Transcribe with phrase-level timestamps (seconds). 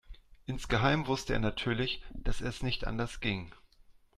[0.47, 3.51] Insgeheim wusste er natürlich, dass es nicht anders ging.